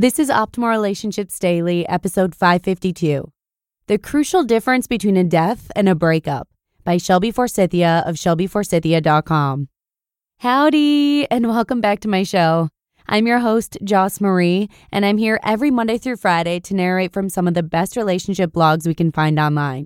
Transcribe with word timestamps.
This 0.00 0.18
is 0.18 0.30
Optimal 0.30 0.70
Relationships 0.70 1.38
Daily, 1.38 1.86
episode 1.86 2.34
552 2.34 3.30
The 3.86 3.98
Crucial 3.98 4.44
Difference 4.44 4.86
Between 4.86 5.18
a 5.18 5.24
Death 5.24 5.70
and 5.76 5.90
a 5.90 5.94
Breakup 5.94 6.48
by 6.84 6.96
Shelby 6.96 7.30
Forsythia 7.30 8.02
of 8.06 8.16
ShelbyForsythia.com. 8.16 9.68
Howdy, 10.38 11.30
and 11.30 11.48
welcome 11.48 11.82
back 11.82 12.00
to 12.00 12.08
my 12.08 12.22
show. 12.22 12.70
I'm 13.08 13.26
your 13.26 13.40
host, 13.40 13.76
Joss 13.84 14.22
Marie, 14.22 14.70
and 14.90 15.04
I'm 15.04 15.18
here 15.18 15.38
every 15.42 15.70
Monday 15.70 15.98
through 15.98 16.16
Friday 16.16 16.60
to 16.60 16.74
narrate 16.74 17.12
from 17.12 17.28
some 17.28 17.46
of 17.46 17.52
the 17.52 17.62
best 17.62 17.94
relationship 17.94 18.52
blogs 18.52 18.86
we 18.86 18.94
can 18.94 19.12
find 19.12 19.38
online. 19.38 19.84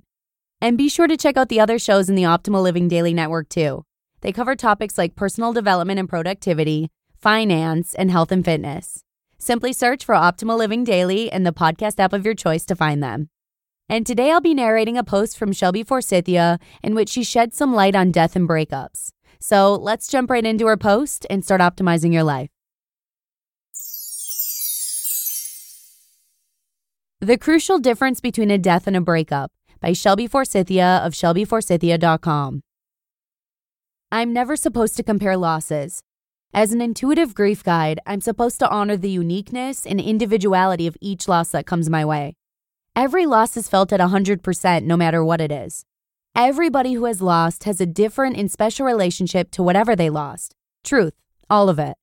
And 0.61 0.77
be 0.77 0.87
sure 0.87 1.07
to 1.07 1.17
check 1.17 1.35
out 1.35 1.49
the 1.49 1.59
other 1.59 1.77
shows 1.77 2.07
in 2.07 2.15
the 2.15 2.23
Optimal 2.23 2.63
Living 2.63 2.87
Daily 2.87 3.13
Network, 3.13 3.49
too. 3.49 3.83
They 4.21 4.31
cover 4.31 4.55
topics 4.55 4.97
like 4.97 5.17
personal 5.17 5.51
development 5.51 5.99
and 5.99 6.07
productivity, 6.07 6.89
finance, 7.17 7.93
and 7.93 8.09
health 8.09 8.31
and 8.31 8.45
fitness. 8.45 9.01
Simply 9.37 9.73
search 9.73 10.05
for 10.05 10.15
Optimal 10.15 10.57
Living 10.57 10.83
Daily 10.83 11.31
in 11.31 11.43
the 11.43 11.53
podcast 11.53 11.99
app 11.99 12.13
of 12.13 12.25
your 12.25 12.33
choice 12.33 12.65
to 12.65 12.75
find 12.75 13.03
them. 13.03 13.29
And 13.87 14.05
today 14.05 14.31
I'll 14.31 14.41
be 14.41 14.53
narrating 14.53 14.97
a 14.97 15.03
post 15.03 15.37
from 15.37 15.51
Shelby 15.51 15.83
Forsythia 15.83 16.59
in 16.81 16.95
which 16.95 17.09
she 17.09 17.23
sheds 17.23 17.55
some 17.55 17.73
light 17.73 17.95
on 17.95 18.11
death 18.11 18.35
and 18.35 18.49
breakups. 18.49 19.11
So 19.39 19.75
let's 19.75 20.07
jump 20.07 20.29
right 20.29 20.45
into 20.45 20.65
her 20.67 20.77
post 20.77 21.27
and 21.29 21.43
start 21.43 21.61
optimizing 21.61 22.11
your 22.11 22.23
life. 22.23 22.49
The 27.21 27.37
Crucial 27.37 27.79
Difference 27.79 28.19
Between 28.19 28.51
a 28.51 28.57
Death 28.57 28.87
and 28.87 28.95
a 28.95 29.01
Breakup 29.01 29.51
by 29.79 29.93
Shelby 29.93 30.27
Forsythia 30.27 31.01
of 31.03 31.13
ShelbyForsythia.com. 31.13 32.61
I'm 34.11 34.33
never 34.33 34.55
supposed 34.55 34.95
to 34.97 35.03
compare 35.03 35.37
losses. 35.37 36.01
As 36.55 36.71
an 36.71 36.79
intuitive 36.79 37.35
grief 37.35 37.65
guide, 37.65 37.99
I'm 38.05 38.21
supposed 38.21 38.59
to 38.59 38.69
honor 38.69 38.95
the 38.95 39.09
uniqueness 39.09 39.85
and 39.85 39.99
individuality 39.99 40.87
of 40.87 40.95
each 41.01 41.27
loss 41.27 41.49
that 41.49 41.65
comes 41.65 41.89
my 41.89 42.05
way. 42.05 42.37
Every 42.95 43.25
loss 43.25 43.57
is 43.57 43.67
felt 43.67 43.91
at 43.91 43.99
100% 43.99 44.83
no 44.83 44.95
matter 44.95 45.21
what 45.21 45.41
it 45.41 45.51
is. 45.51 45.83
Everybody 46.33 46.93
who 46.93 47.03
has 47.03 47.21
lost 47.21 47.65
has 47.65 47.81
a 47.81 47.85
different 47.85 48.37
and 48.37 48.49
special 48.49 48.85
relationship 48.85 49.51
to 49.51 49.63
whatever 49.63 49.97
they 49.97 50.09
lost. 50.09 50.55
Truth, 50.85 51.15
all 51.49 51.67
of 51.67 51.77
it. 51.77 51.97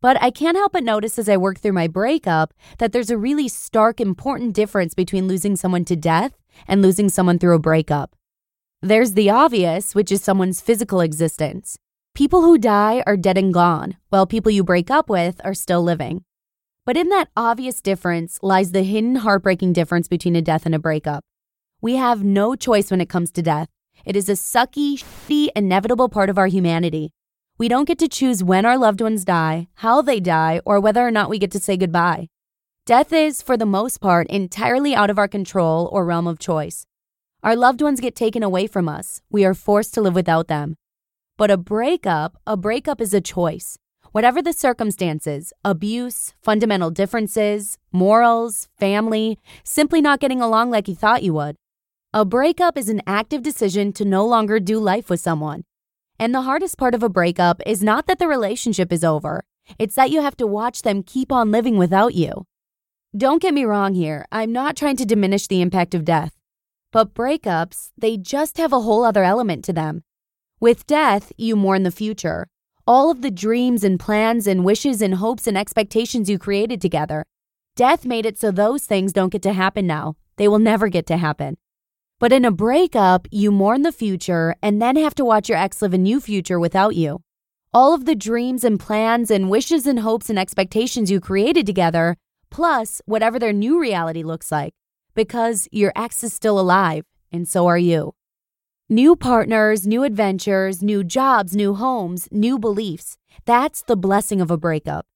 But 0.00 0.20
I 0.20 0.32
can't 0.32 0.56
help 0.56 0.72
but 0.72 0.82
notice 0.82 1.16
as 1.16 1.28
I 1.28 1.36
work 1.36 1.60
through 1.60 1.74
my 1.74 1.86
breakup 1.86 2.52
that 2.78 2.90
there's 2.90 3.10
a 3.10 3.16
really 3.16 3.46
stark, 3.46 4.00
important 4.00 4.54
difference 4.54 4.94
between 4.94 5.28
losing 5.28 5.54
someone 5.54 5.84
to 5.84 5.94
death 5.94 6.32
and 6.66 6.82
losing 6.82 7.08
someone 7.08 7.38
through 7.38 7.54
a 7.54 7.60
breakup. 7.60 8.16
There's 8.82 9.12
the 9.12 9.30
obvious, 9.30 9.94
which 9.94 10.10
is 10.10 10.20
someone's 10.20 10.60
physical 10.60 11.00
existence. 11.00 11.78
People 12.14 12.42
who 12.42 12.58
die 12.58 13.02
are 13.08 13.16
dead 13.16 13.36
and 13.36 13.52
gone, 13.52 13.96
while 14.08 14.24
people 14.24 14.52
you 14.52 14.62
break 14.62 14.88
up 14.88 15.10
with 15.10 15.40
are 15.42 15.52
still 15.52 15.82
living. 15.82 16.22
But 16.86 16.96
in 16.96 17.08
that 17.08 17.28
obvious 17.36 17.80
difference 17.80 18.38
lies 18.40 18.70
the 18.70 18.84
hidden 18.84 19.16
heartbreaking 19.16 19.72
difference 19.72 20.06
between 20.06 20.36
a 20.36 20.42
death 20.42 20.64
and 20.64 20.76
a 20.76 20.78
breakup. 20.78 21.24
We 21.80 21.96
have 21.96 22.22
no 22.22 22.54
choice 22.54 22.92
when 22.92 23.00
it 23.00 23.08
comes 23.08 23.32
to 23.32 23.42
death. 23.42 23.68
It 24.04 24.14
is 24.14 24.28
a 24.28 24.34
sucky, 24.34 24.94
shitty, 24.94 25.48
inevitable 25.56 26.08
part 26.08 26.30
of 26.30 26.38
our 26.38 26.46
humanity. 26.46 27.10
We 27.58 27.66
don't 27.66 27.88
get 27.88 27.98
to 27.98 28.08
choose 28.08 28.44
when 28.44 28.64
our 28.64 28.78
loved 28.78 29.00
ones 29.00 29.24
die, 29.24 29.66
how 29.74 30.00
they 30.00 30.20
die, 30.20 30.60
or 30.64 30.78
whether 30.78 31.04
or 31.04 31.10
not 31.10 31.28
we 31.28 31.40
get 31.40 31.50
to 31.50 31.58
say 31.58 31.76
goodbye. 31.76 32.28
Death 32.86 33.12
is, 33.12 33.42
for 33.42 33.56
the 33.56 33.66
most 33.66 34.00
part, 34.00 34.28
entirely 34.28 34.94
out 34.94 35.10
of 35.10 35.18
our 35.18 35.26
control 35.26 35.88
or 35.90 36.04
realm 36.04 36.28
of 36.28 36.38
choice. 36.38 36.86
Our 37.42 37.56
loved 37.56 37.82
ones 37.82 37.98
get 37.98 38.14
taken 38.14 38.44
away 38.44 38.68
from 38.68 38.88
us. 38.88 39.20
We 39.30 39.44
are 39.44 39.52
forced 39.52 39.94
to 39.94 40.00
live 40.00 40.14
without 40.14 40.46
them. 40.46 40.76
But 41.36 41.50
a 41.50 41.56
breakup, 41.56 42.36
a 42.46 42.56
breakup 42.56 43.00
is 43.00 43.12
a 43.12 43.20
choice. 43.20 43.76
Whatever 44.12 44.40
the 44.40 44.52
circumstances, 44.52 45.52
abuse, 45.64 46.32
fundamental 46.40 46.92
differences, 46.92 47.76
morals, 47.90 48.68
family, 48.78 49.40
simply 49.64 50.00
not 50.00 50.20
getting 50.20 50.40
along 50.40 50.70
like 50.70 50.86
you 50.86 50.94
thought 50.94 51.24
you 51.24 51.34
would. 51.34 51.56
A 52.12 52.24
breakup 52.24 52.78
is 52.78 52.88
an 52.88 53.02
active 53.04 53.42
decision 53.42 53.92
to 53.94 54.04
no 54.04 54.24
longer 54.24 54.60
do 54.60 54.78
life 54.78 55.10
with 55.10 55.18
someone. 55.18 55.64
And 56.20 56.32
the 56.32 56.42
hardest 56.42 56.78
part 56.78 56.94
of 56.94 57.02
a 57.02 57.08
breakup 57.08 57.60
is 57.66 57.82
not 57.82 58.06
that 58.06 58.20
the 58.20 58.28
relationship 58.28 58.92
is 58.92 59.02
over, 59.02 59.42
it's 59.76 59.96
that 59.96 60.12
you 60.12 60.22
have 60.22 60.36
to 60.36 60.46
watch 60.46 60.82
them 60.82 61.02
keep 61.02 61.32
on 61.32 61.50
living 61.50 61.76
without 61.76 62.14
you. 62.14 62.46
Don't 63.16 63.42
get 63.42 63.54
me 63.54 63.64
wrong 63.64 63.94
here, 63.94 64.24
I'm 64.30 64.52
not 64.52 64.76
trying 64.76 64.96
to 64.98 65.04
diminish 65.04 65.48
the 65.48 65.62
impact 65.62 65.96
of 65.96 66.04
death. 66.04 66.36
But 66.92 67.12
breakups, 67.12 67.90
they 67.98 68.16
just 68.16 68.56
have 68.58 68.72
a 68.72 68.82
whole 68.82 69.02
other 69.02 69.24
element 69.24 69.64
to 69.64 69.72
them. 69.72 70.04
With 70.64 70.86
death, 70.86 71.30
you 71.36 71.56
mourn 71.56 71.82
the 71.82 71.90
future. 71.90 72.46
All 72.86 73.10
of 73.10 73.20
the 73.20 73.30
dreams 73.30 73.84
and 73.84 74.00
plans 74.00 74.46
and 74.46 74.64
wishes 74.64 75.02
and 75.02 75.16
hopes 75.16 75.46
and 75.46 75.58
expectations 75.58 76.30
you 76.30 76.38
created 76.38 76.80
together. 76.80 77.26
Death 77.76 78.06
made 78.06 78.24
it 78.24 78.38
so 78.38 78.50
those 78.50 78.86
things 78.86 79.12
don't 79.12 79.28
get 79.28 79.42
to 79.42 79.52
happen 79.52 79.86
now. 79.86 80.16
They 80.36 80.48
will 80.48 80.58
never 80.58 80.88
get 80.88 81.06
to 81.08 81.18
happen. 81.18 81.58
But 82.18 82.32
in 82.32 82.46
a 82.46 82.50
breakup, 82.50 83.28
you 83.30 83.52
mourn 83.52 83.82
the 83.82 83.92
future 83.92 84.56
and 84.62 84.80
then 84.80 84.96
have 84.96 85.14
to 85.16 85.24
watch 85.26 85.50
your 85.50 85.58
ex 85.58 85.82
live 85.82 85.92
a 85.92 85.98
new 85.98 86.18
future 86.18 86.58
without 86.58 86.96
you. 86.96 87.20
All 87.74 87.92
of 87.92 88.06
the 88.06 88.14
dreams 88.14 88.64
and 88.64 88.80
plans 88.80 89.30
and 89.30 89.50
wishes 89.50 89.86
and 89.86 89.98
hopes 89.98 90.30
and 90.30 90.38
expectations 90.38 91.10
you 91.10 91.20
created 91.20 91.66
together, 91.66 92.16
plus 92.48 93.02
whatever 93.04 93.38
their 93.38 93.52
new 93.52 93.78
reality 93.78 94.22
looks 94.22 94.50
like, 94.50 94.72
because 95.14 95.68
your 95.70 95.92
ex 95.94 96.24
is 96.24 96.32
still 96.32 96.58
alive, 96.58 97.04
and 97.30 97.46
so 97.46 97.66
are 97.66 97.76
you. 97.76 98.14
New 98.90 99.16
partners, 99.16 99.86
new 99.86 100.02
adventures, 100.02 100.82
new 100.82 101.02
jobs, 101.02 101.56
new 101.56 101.72
homes, 101.74 102.28
new 102.30 102.58
beliefs. 102.58 103.16
That's 103.46 103.80
the 103.80 103.96
blessing 103.96 104.42
of 104.42 104.50
a 104.50 104.58
breakup. 104.58 105.06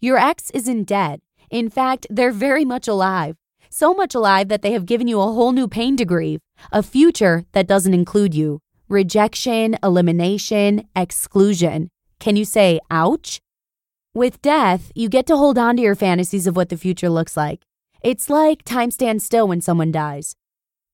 Your 0.00 0.16
ex 0.16 0.50
isn't 0.52 0.84
dead. 0.84 1.20
In 1.50 1.68
fact, 1.68 2.06
they're 2.08 2.32
very 2.32 2.64
much 2.64 2.88
alive. 2.88 3.36
So 3.68 3.92
much 3.92 4.14
alive 4.14 4.48
that 4.48 4.62
they 4.62 4.72
have 4.72 4.86
given 4.86 5.08
you 5.08 5.20
a 5.20 5.30
whole 5.30 5.52
new 5.52 5.68
pain 5.68 5.94
to 5.98 6.06
grieve, 6.06 6.40
a 6.72 6.82
future 6.82 7.44
that 7.52 7.66
doesn't 7.66 7.92
include 7.92 8.34
you. 8.34 8.60
Rejection, 8.88 9.76
elimination, 9.82 10.88
exclusion. 10.96 11.90
Can 12.20 12.34
you 12.34 12.46
say, 12.46 12.80
ouch? 12.90 13.40
With 14.14 14.40
death, 14.40 14.90
you 14.94 15.10
get 15.10 15.26
to 15.26 15.36
hold 15.36 15.58
on 15.58 15.76
to 15.76 15.82
your 15.82 15.94
fantasies 15.94 16.46
of 16.46 16.56
what 16.56 16.70
the 16.70 16.78
future 16.78 17.10
looks 17.10 17.36
like. 17.36 17.60
It's 18.00 18.30
like 18.30 18.62
time 18.62 18.90
stands 18.90 19.22
still 19.22 19.46
when 19.46 19.60
someone 19.60 19.92
dies. 19.92 20.34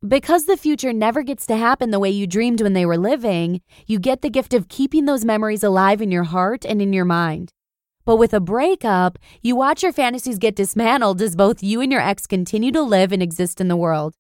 Because 0.06 0.44
the 0.44 0.58
future 0.58 0.92
never 0.92 1.22
gets 1.22 1.46
to 1.46 1.56
happen 1.56 1.90
the 1.90 1.98
way 1.98 2.10
you 2.10 2.26
dreamed 2.26 2.60
when 2.60 2.74
they 2.74 2.84
were 2.84 2.98
living, 2.98 3.62
you 3.86 3.98
get 3.98 4.20
the 4.20 4.28
gift 4.28 4.52
of 4.52 4.68
keeping 4.68 5.06
those 5.06 5.24
memories 5.24 5.62
alive 5.62 6.02
in 6.02 6.10
your 6.10 6.24
heart 6.24 6.66
and 6.66 6.82
in 6.82 6.92
your 6.92 7.06
mind. 7.06 7.52
But 8.04 8.16
with 8.16 8.34
a 8.34 8.40
breakup, 8.40 9.18
you 9.40 9.56
watch 9.56 9.82
your 9.82 9.92
fantasies 9.92 10.38
get 10.38 10.56
dismantled 10.56 11.22
as 11.22 11.34
both 11.34 11.62
you 11.62 11.80
and 11.80 11.90
your 11.90 12.02
ex 12.02 12.26
continue 12.26 12.70
to 12.72 12.82
live 12.82 13.12
and 13.12 13.22
exist 13.22 13.62
in 13.62 13.68
the 13.68 13.78
world. 13.78 14.14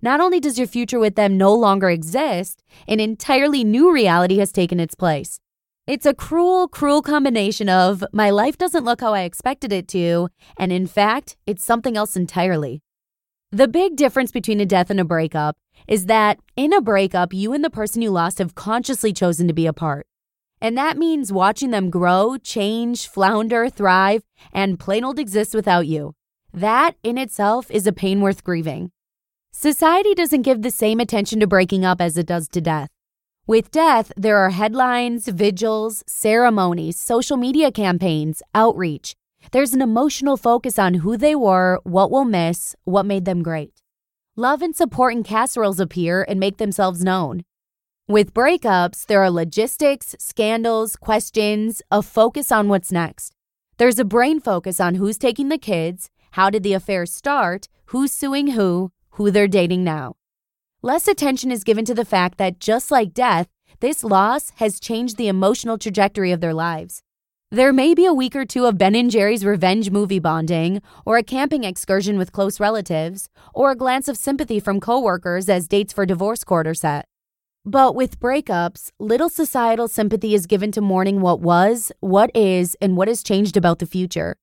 Not 0.00 0.20
only 0.20 0.38
does 0.38 0.56
your 0.56 0.68
future 0.68 1.00
with 1.00 1.16
them 1.16 1.36
no 1.36 1.52
longer 1.52 1.90
exist, 1.90 2.62
an 2.86 3.00
entirely 3.00 3.64
new 3.64 3.92
reality 3.92 4.38
has 4.38 4.52
taken 4.52 4.78
its 4.78 4.94
place. 4.94 5.40
It's 5.88 6.06
a 6.06 6.14
cruel, 6.14 6.68
cruel 6.68 7.02
combination 7.02 7.68
of 7.68 8.04
my 8.12 8.30
life 8.30 8.56
doesn't 8.56 8.84
look 8.84 9.00
how 9.00 9.14
I 9.14 9.22
expected 9.22 9.72
it 9.72 9.88
to, 9.88 10.28
and 10.56 10.70
in 10.70 10.86
fact, 10.86 11.36
it's 11.44 11.64
something 11.64 11.96
else 11.96 12.14
entirely. 12.14 12.82
The 13.54 13.68
big 13.68 13.94
difference 13.94 14.32
between 14.32 14.58
a 14.58 14.66
death 14.66 14.90
and 14.90 14.98
a 14.98 15.04
breakup 15.04 15.56
is 15.86 16.06
that 16.06 16.40
in 16.56 16.72
a 16.72 16.80
breakup, 16.80 17.32
you 17.32 17.52
and 17.52 17.62
the 17.62 17.70
person 17.70 18.02
you 18.02 18.10
lost 18.10 18.38
have 18.38 18.56
consciously 18.56 19.12
chosen 19.12 19.46
to 19.46 19.54
be 19.54 19.64
apart. 19.64 20.08
And 20.60 20.76
that 20.76 20.98
means 20.98 21.32
watching 21.32 21.70
them 21.70 21.88
grow, 21.88 22.36
change, 22.36 23.06
flounder, 23.06 23.70
thrive, 23.70 24.24
and 24.52 24.80
plain 24.80 25.04
old 25.04 25.20
exist 25.20 25.54
without 25.54 25.86
you. 25.86 26.16
That 26.52 26.96
in 27.04 27.16
itself 27.16 27.70
is 27.70 27.86
a 27.86 27.92
pain 27.92 28.20
worth 28.20 28.42
grieving. 28.42 28.90
Society 29.52 30.14
doesn't 30.14 30.42
give 30.42 30.62
the 30.62 30.70
same 30.72 30.98
attention 30.98 31.38
to 31.38 31.46
breaking 31.46 31.84
up 31.84 32.00
as 32.00 32.18
it 32.18 32.26
does 32.26 32.48
to 32.48 32.60
death. 32.60 32.90
With 33.46 33.70
death, 33.70 34.10
there 34.16 34.38
are 34.38 34.50
headlines, 34.50 35.28
vigils, 35.28 36.02
ceremonies, 36.08 36.98
social 36.98 37.36
media 37.36 37.70
campaigns, 37.70 38.42
outreach, 38.52 39.14
there's 39.52 39.72
an 39.72 39.82
emotional 39.82 40.36
focus 40.36 40.78
on 40.78 40.94
who 40.94 41.16
they 41.16 41.34
were, 41.34 41.80
what 41.84 42.10
we'll 42.10 42.24
miss, 42.24 42.74
what 42.84 43.06
made 43.06 43.24
them 43.24 43.42
great. 43.42 43.82
Love 44.36 44.62
and 44.62 44.74
support 44.74 45.14
and 45.14 45.24
casseroles 45.24 45.78
appear 45.78 46.24
and 46.28 46.40
make 46.40 46.58
themselves 46.58 47.04
known. 47.04 47.44
With 48.08 48.34
breakups, 48.34 49.06
there 49.06 49.22
are 49.22 49.30
logistics, 49.30 50.14
scandals, 50.18 50.96
questions, 50.96 51.80
a 51.90 52.02
focus 52.02 52.52
on 52.52 52.68
what's 52.68 52.92
next. 52.92 53.32
There's 53.76 53.98
a 53.98 54.04
brain 54.04 54.40
focus 54.40 54.80
on 54.80 54.96
who's 54.96 55.18
taking 55.18 55.48
the 55.48 55.58
kids, 55.58 56.10
How 56.32 56.50
did 56.50 56.64
the 56.64 56.72
affair 56.74 57.06
start? 57.06 57.68
Who's 57.86 58.12
suing 58.12 58.48
who? 58.48 58.90
Who 59.10 59.30
they're 59.30 59.46
dating 59.46 59.84
now. 59.84 60.16
Less 60.82 61.06
attention 61.06 61.52
is 61.52 61.64
given 61.64 61.84
to 61.84 61.94
the 61.94 62.04
fact 62.04 62.38
that 62.38 62.58
just 62.58 62.90
like 62.90 63.14
death, 63.14 63.48
this 63.80 64.02
loss 64.02 64.50
has 64.56 64.80
changed 64.80 65.16
the 65.16 65.28
emotional 65.28 65.78
trajectory 65.78 66.32
of 66.32 66.40
their 66.40 66.52
lives. 66.52 67.02
There 67.54 67.72
may 67.72 67.94
be 67.94 68.04
a 68.04 68.12
week 68.12 68.34
or 68.34 68.44
two 68.44 68.66
of 68.66 68.78
Ben 68.78 68.96
and 68.96 69.08
Jerry's 69.08 69.44
revenge 69.44 69.88
movie 69.88 70.18
bonding, 70.18 70.82
or 71.06 71.18
a 71.18 71.22
camping 71.22 71.62
excursion 71.62 72.18
with 72.18 72.32
close 72.32 72.58
relatives, 72.58 73.28
or 73.54 73.70
a 73.70 73.76
glance 73.76 74.08
of 74.08 74.16
sympathy 74.16 74.58
from 74.58 74.80
coworkers 74.80 75.48
as 75.48 75.68
dates 75.68 75.92
for 75.92 76.04
divorce 76.04 76.42
court 76.42 76.66
are 76.66 76.74
set. 76.74 77.04
But 77.64 77.94
with 77.94 78.18
breakups, 78.18 78.90
little 78.98 79.28
societal 79.28 79.86
sympathy 79.86 80.34
is 80.34 80.48
given 80.48 80.72
to 80.72 80.80
mourning 80.80 81.20
what 81.20 81.38
was, 81.38 81.92
what 82.00 82.32
is, 82.34 82.76
and 82.80 82.96
what 82.96 83.06
has 83.06 83.22
changed 83.22 83.56
about 83.56 83.78
the 83.78 83.86
future. 83.86 84.34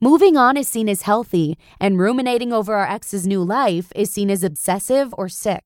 Moving 0.00 0.36
on 0.36 0.56
is 0.56 0.68
seen 0.68 0.88
as 0.88 1.02
healthy, 1.02 1.56
and 1.78 2.00
ruminating 2.00 2.52
over 2.52 2.74
our 2.74 2.90
ex's 2.90 3.24
new 3.24 3.44
life 3.44 3.92
is 3.94 4.10
seen 4.10 4.32
as 4.32 4.42
obsessive 4.42 5.14
or 5.16 5.28
sick. 5.28 5.62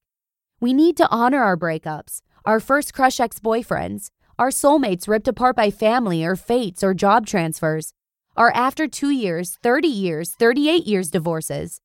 We 0.61 0.75
need 0.75 0.99
to 0.99 1.09
honor 1.09 1.43
our 1.43 1.57
breakups, 1.57 2.21
our 2.45 2.61
first 2.61 2.93
crush 2.93 3.19
ex 3.19 3.39
boyfriends, 3.39 4.11
our 4.39 4.49
soulmates 4.49 5.09
ripped 5.09 5.29
apart 5.29 5.57
by 5.57 5.71
family 5.71 6.25
or 6.25 6.37
fates 6.37 6.83
or 6.83 6.95
job 6.95 7.27
transfers, 7.27 7.93
our 8.37 8.51
after 8.55 8.89
two 8.89 9.11
years, 9.11 9.59
30 9.63 9.89
years, 9.89 10.31
38 10.31 10.87
years 10.87 11.11
divorces. 11.11 11.81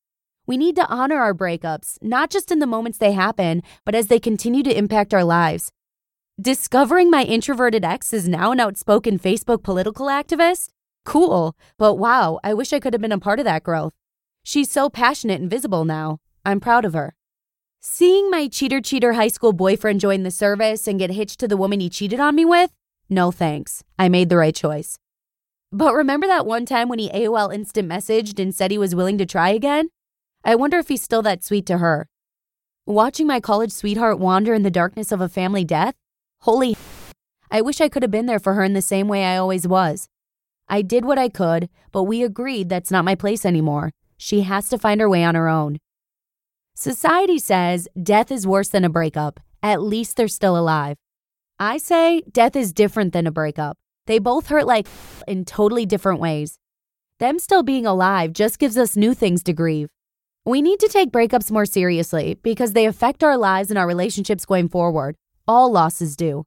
We 0.46 0.56
need 0.56 0.78
to 0.78 0.88
honor 0.88 1.18
our 1.18 1.34
breakups, 1.34 1.98
not 2.02 2.30
just 2.30 2.52
in 2.52 2.60
the 2.60 2.66
moments 2.66 2.98
they 2.98 3.12
happen, 3.12 3.64
but 3.84 3.96
as 3.96 4.08
they 4.08 4.20
continue 4.20 4.64
to 4.64 4.78
impact 4.78 5.14
our 5.14 5.26
lives. 5.26 5.72
Discovering 6.40 7.12
my 7.12 7.24
introverted 7.24 7.84
ex 7.84 8.14
is 8.14 8.30
now 8.30 8.52
an 8.52 8.60
outspoken 8.60 9.20
Facebook 9.20 9.62
political 9.62 10.08
activist? 10.08 10.70
Cool, 11.04 11.56
but 11.78 11.96
wow, 11.96 12.40
I 12.44 12.54
wish 12.54 12.72
I 12.72 12.80
could 12.80 12.94
have 12.94 13.02
been 13.02 13.12
a 13.12 13.20
part 13.20 13.40
of 13.40 13.46
that 13.46 13.64
growth. 13.64 13.94
She's 14.44 14.72
so 14.72 14.90
passionate 14.90 15.42
and 15.42 15.50
visible 15.50 15.84
now. 15.84 16.20
I'm 16.46 16.62
proud 16.62 16.86
of 16.86 16.94
her. 16.94 17.17
Seeing 17.90 18.30
my 18.30 18.50
cheater 18.50 18.82
cheater 18.82 19.14
high 19.14 19.30
school 19.30 19.54
boyfriend 19.54 20.02
join 20.02 20.24
the 20.24 20.30
service 20.30 20.88
and 20.88 21.00
get 21.00 21.10
hitched 21.10 21.40
to 21.40 21.48
the 21.48 21.56
woman 21.56 21.80
he 21.80 21.90
cheated 21.90 22.20
on 22.20 22.36
me 22.36 22.44
with? 22.44 22.70
No 23.10 23.32
thanks. 23.32 23.82
I 23.98 24.10
made 24.10 24.28
the 24.28 24.36
right 24.36 24.54
choice. 24.54 25.00
But 25.72 25.94
remember 25.94 26.28
that 26.28 26.46
one 26.46 26.66
time 26.66 26.90
when 26.90 27.00
he 27.00 27.10
AOL 27.10 27.52
instant 27.52 27.90
messaged 27.90 28.40
and 28.40 28.54
said 28.54 28.72
he 28.72 28.78
was 28.78 28.94
willing 28.94 29.18
to 29.20 29.26
try 29.26 29.50
again? 29.50 29.88
I 30.44 30.54
wonder 30.54 30.78
if 30.78 30.90
he's 30.90 31.02
still 31.02 31.22
that 31.22 31.46
sweet 31.46 31.66
to 31.68 31.78
her. 31.78 32.10
Watching 32.86 33.26
my 33.26 33.40
college 33.40 33.72
sweetheart 33.72 34.20
wander 34.20 34.54
in 34.54 34.64
the 34.64 34.70
darkness 34.70 35.14
of 35.14 35.22
a 35.22 35.30
family 35.30 35.64
death? 35.64 35.96
Holy 36.42 36.76
I 37.50 37.62
wish 37.62 37.80
I 37.80 37.88
could 37.88 38.04
have 38.04 38.12
been 38.12 38.26
there 38.26 38.38
for 38.38 38.56
her 38.56 38.66
in 38.66 38.74
the 38.74 38.82
same 38.82 39.08
way 39.08 39.24
I 39.24 39.38
always 39.38 39.66
was. 39.66 40.10
I 40.68 40.82
did 40.82 41.06
what 41.06 41.18
I 41.18 41.30
could, 41.30 41.70
but 41.94 42.04
we 42.04 42.22
agreed 42.22 42.68
that's 42.68 42.92
not 42.92 43.06
my 43.06 43.16
place 43.16 43.46
anymore. 43.46 43.92
She 44.18 44.42
has 44.42 44.68
to 44.70 44.78
find 44.78 45.00
her 45.00 45.10
way 45.10 45.24
on 45.24 45.36
her 45.36 45.48
own. 45.48 45.78
Society 46.80 47.40
says 47.40 47.88
death 48.04 48.32
is 48.32 48.46
worse 48.46 48.70
than 48.70 48.84
a 48.84 48.90
breakup. 48.90 49.40
At 49.64 49.82
least 49.82 50.16
they're 50.16 50.28
still 50.28 50.56
alive. 50.56 50.96
I 51.60 51.80
say 51.80 52.22
death 52.32 52.56
is 52.56 52.72
different 52.72 53.14
than 53.14 53.26
a 53.26 53.32
breakup. 53.32 53.80
They 54.06 54.20
both 54.20 54.50
hurt 54.50 54.68
like 54.68 54.86
in 55.28 55.44
totally 55.44 55.88
different 55.88 56.20
ways. 56.20 56.60
Them 57.18 57.40
still 57.40 57.64
being 57.64 57.88
alive 57.88 58.32
just 58.32 58.60
gives 58.60 58.78
us 58.78 58.96
new 58.96 59.16
things 59.16 59.42
to 59.46 59.54
grieve. 59.54 59.90
We 60.46 60.62
need 60.62 60.80
to 60.82 60.88
take 60.88 61.10
breakups 61.10 61.50
more 61.50 61.66
seriously 61.66 62.38
because 62.44 62.74
they 62.74 62.86
affect 62.86 63.24
our 63.24 63.40
lives 63.40 63.72
and 63.72 63.80
our 63.80 63.88
relationships 63.88 64.46
going 64.46 64.70
forward. 64.70 65.16
All 65.48 65.72
losses 65.72 66.16
do. 66.16 66.44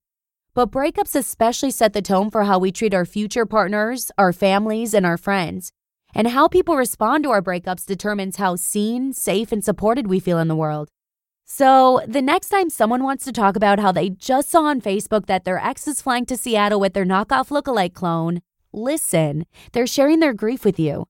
But 0.55 0.71
breakups 0.71 1.17
especially 1.17 1.73
set 1.73 1.93
the 1.93 2.03
tone 2.03 2.31
for 2.31 2.45
how 2.45 2.61
we 2.61 2.71
treat 2.71 2.95
our 2.95 3.05
future 3.05 3.47
partners, 3.47 4.13
our 4.17 4.33
families, 4.33 4.95
and 4.95 5.05
our 5.05 5.19
friends. 5.19 5.73
And 6.15 6.29
how 6.29 6.49
people 6.49 6.77
respond 6.77 7.25
to 7.25 7.31
our 7.31 7.43
breakups 7.43 7.87
determines 7.87 8.37
how 8.37 8.57
seen, 8.57 9.13
safe, 9.13 9.53
and 9.53 9.65
supported 9.65 10.07
we 10.07 10.21
feel 10.21 10.39
in 10.39 10.49
the 10.49 10.57
world. 10.57 10.89
So, 11.45 12.01
the 12.07 12.23
next 12.23 12.49
time 12.49 12.71
someone 12.71 13.03
wants 13.03 13.25
to 13.25 13.33
talk 13.33 13.57
about 13.57 13.81
how 13.81 13.91
they 13.91 14.11
just 14.11 14.51
saw 14.51 14.63
on 14.63 14.81
Facebook 14.81 15.27
that 15.27 15.45
their 15.45 15.59
ex 15.59 15.89
is 15.89 16.01
flying 16.01 16.25
to 16.27 16.37
Seattle 16.37 16.79
with 16.79 16.93
their 16.93 17.05
knockoff 17.05 17.49
lookalike 17.49 17.93
clone, 17.93 18.41
listen. 18.73 19.47
They're 19.73 19.87
sharing 19.87 20.21
their 20.21 20.33
grief 20.33 20.65
with 20.65 20.79
you. 20.79 21.07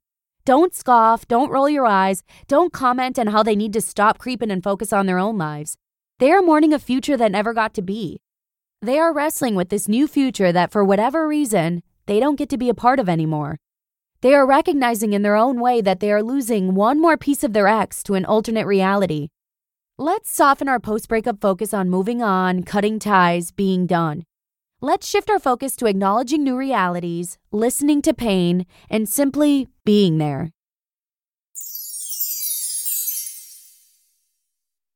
Don't 0.46 0.74
scoff, 0.74 1.28
don't 1.28 1.50
roll 1.50 1.68
your 1.68 1.84
eyes, 1.84 2.22
don't 2.48 2.72
comment 2.72 3.18
on 3.18 3.26
how 3.26 3.42
they 3.42 3.54
need 3.54 3.74
to 3.74 3.82
stop 3.82 4.18
creeping 4.18 4.50
and 4.50 4.64
focus 4.64 4.92
on 4.92 5.04
their 5.04 5.18
own 5.18 5.36
lives. 5.36 5.76
They 6.18 6.32
are 6.32 6.42
mourning 6.42 6.72
a 6.72 6.78
future 6.78 7.18
that 7.18 7.32
never 7.32 7.52
got 7.52 7.74
to 7.74 7.82
be. 7.82 8.20
They 8.80 8.98
are 8.98 9.12
wrestling 9.12 9.54
with 9.54 9.68
this 9.68 9.88
new 9.88 10.08
future 10.08 10.52
that, 10.52 10.72
for 10.72 10.82
whatever 10.82 11.28
reason, 11.28 11.82
they 12.06 12.18
don't 12.18 12.36
get 12.36 12.48
to 12.48 12.58
be 12.58 12.70
a 12.70 12.74
part 12.74 12.98
of 12.98 13.10
anymore. 13.10 13.58
They 14.22 14.34
are 14.34 14.46
recognizing 14.46 15.14
in 15.14 15.22
their 15.22 15.36
own 15.36 15.60
way 15.60 15.80
that 15.80 16.00
they 16.00 16.12
are 16.12 16.22
losing 16.22 16.74
one 16.74 17.00
more 17.00 17.16
piece 17.16 17.42
of 17.42 17.54
their 17.54 17.66
ex 17.66 18.02
to 18.02 18.14
an 18.14 18.26
alternate 18.26 18.66
reality. 18.66 19.28
Let's 19.96 20.30
soften 20.30 20.68
our 20.68 20.78
post 20.78 21.08
breakup 21.08 21.40
focus 21.40 21.72
on 21.72 21.88
moving 21.88 22.22
on, 22.22 22.62
cutting 22.64 22.98
ties, 22.98 23.50
being 23.50 23.86
done. 23.86 24.24
Let's 24.82 25.08
shift 25.08 25.30
our 25.30 25.38
focus 25.38 25.74
to 25.76 25.86
acknowledging 25.86 26.44
new 26.44 26.56
realities, 26.56 27.38
listening 27.50 28.02
to 28.02 28.12
pain, 28.12 28.66
and 28.90 29.08
simply 29.08 29.68
being 29.84 30.18
there. 30.18 30.50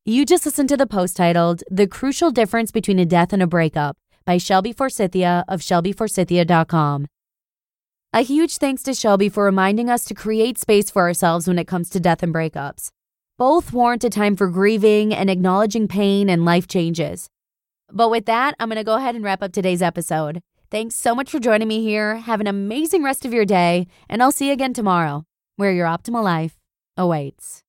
You 0.06 0.26
just 0.26 0.44
listened 0.44 0.68
to 0.68 0.76
the 0.76 0.86
post 0.86 1.16
titled 1.16 1.62
The 1.70 1.86
Crucial 1.86 2.30
Difference 2.30 2.70
Between 2.70 2.98
a 2.98 3.06
Death 3.06 3.32
and 3.32 3.42
a 3.42 3.46
Breakup 3.46 3.96
by 4.26 4.36
Shelby 4.36 4.74
Forsythia 4.74 5.44
of 5.48 5.60
ShelbyForsythia.com. 5.60 7.06
A 8.14 8.20
huge 8.20 8.58
thanks 8.58 8.84
to 8.84 8.94
Shelby 8.94 9.28
for 9.28 9.42
reminding 9.42 9.90
us 9.90 10.04
to 10.04 10.14
create 10.14 10.56
space 10.56 10.88
for 10.88 11.02
ourselves 11.02 11.48
when 11.48 11.58
it 11.58 11.66
comes 11.66 11.90
to 11.90 11.98
death 11.98 12.22
and 12.22 12.32
breakups. 12.32 12.90
Both 13.38 13.72
warrant 13.72 14.04
a 14.04 14.08
time 14.08 14.36
for 14.36 14.46
grieving 14.46 15.12
and 15.12 15.28
acknowledging 15.28 15.88
pain 15.88 16.30
and 16.30 16.44
life 16.44 16.68
changes. 16.68 17.28
But 17.90 18.10
with 18.10 18.26
that, 18.26 18.54
I'm 18.60 18.68
going 18.68 18.76
to 18.76 18.84
go 18.84 18.94
ahead 18.94 19.16
and 19.16 19.24
wrap 19.24 19.42
up 19.42 19.50
today's 19.50 19.82
episode. 19.82 20.42
Thanks 20.70 20.94
so 20.94 21.12
much 21.16 21.28
for 21.28 21.40
joining 21.40 21.66
me 21.66 21.82
here. 21.82 22.18
Have 22.18 22.40
an 22.40 22.46
amazing 22.46 23.02
rest 23.02 23.24
of 23.24 23.34
your 23.34 23.44
day, 23.44 23.88
and 24.08 24.22
I'll 24.22 24.30
see 24.30 24.46
you 24.46 24.52
again 24.52 24.74
tomorrow, 24.74 25.24
where 25.56 25.72
your 25.72 25.88
optimal 25.88 26.22
life 26.22 26.54
awaits. 26.96 27.62